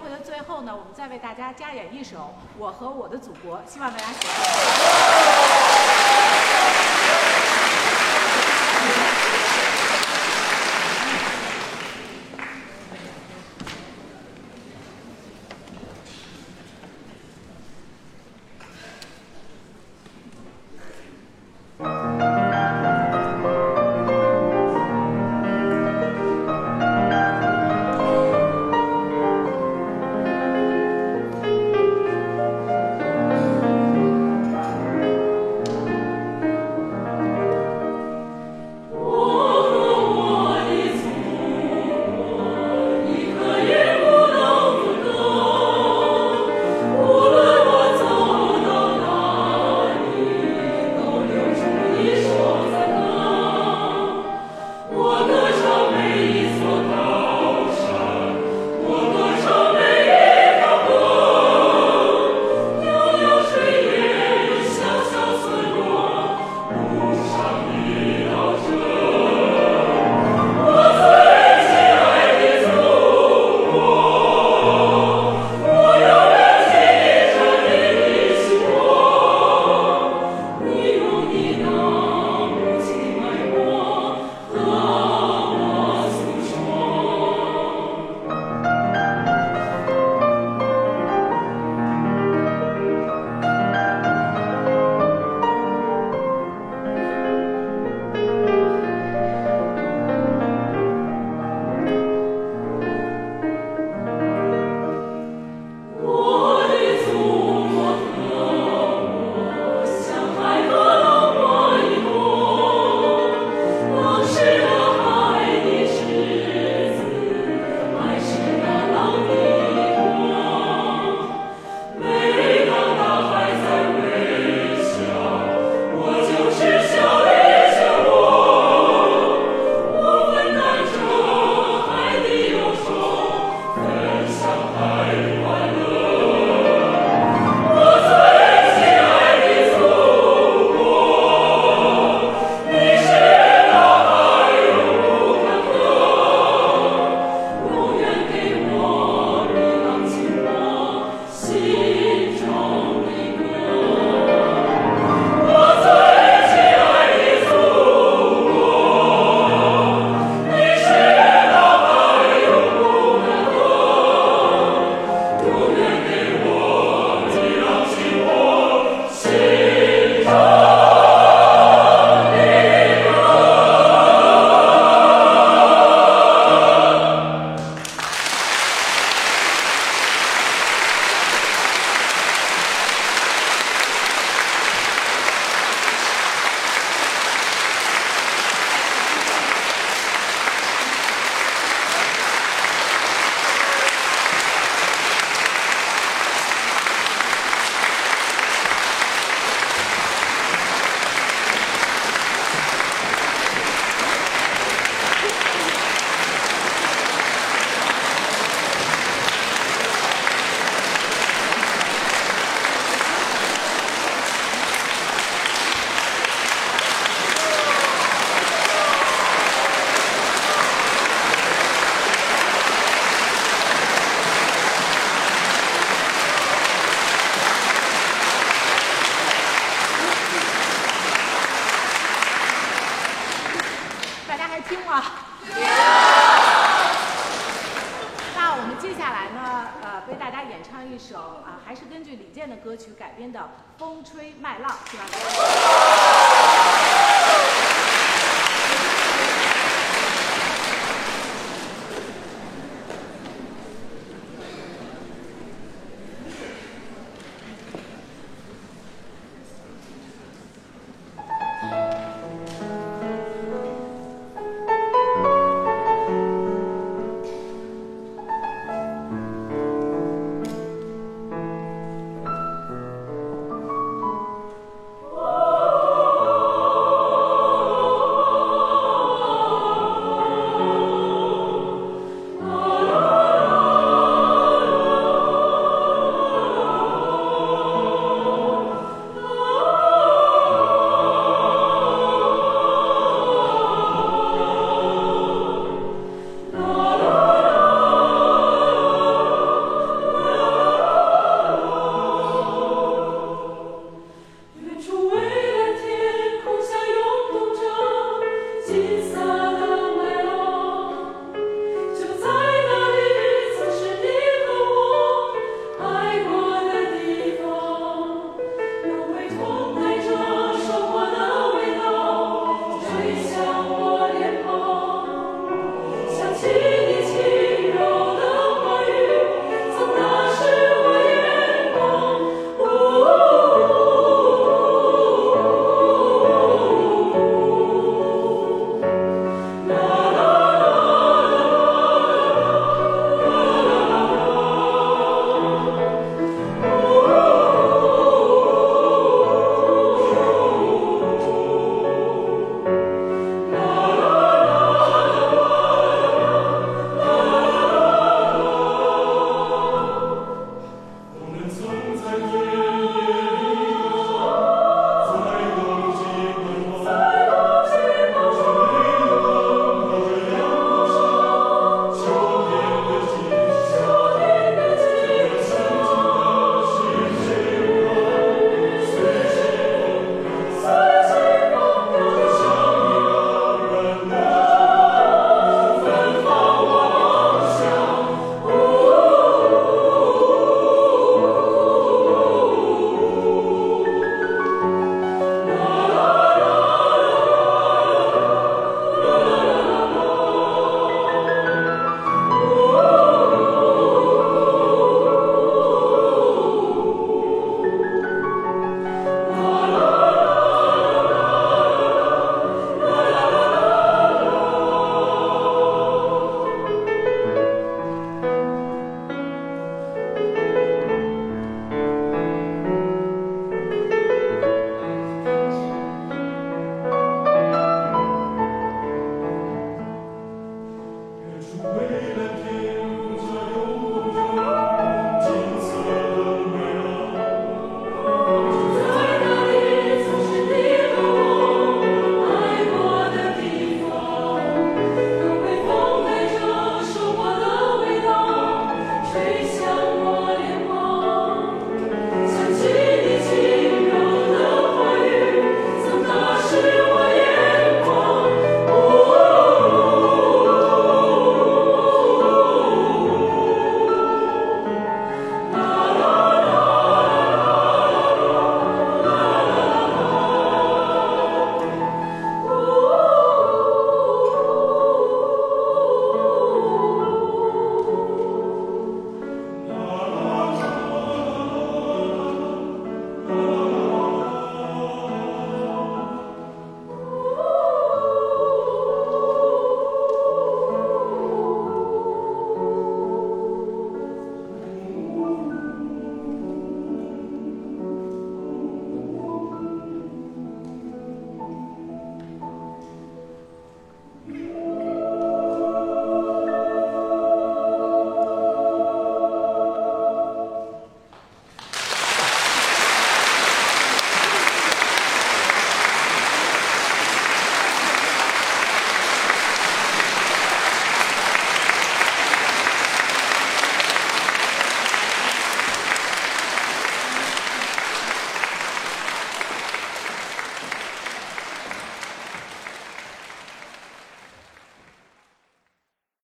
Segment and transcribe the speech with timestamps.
[0.00, 5.09] 会的最后呢我们再为大家加演一首我和我的祖国希望大家喜欢。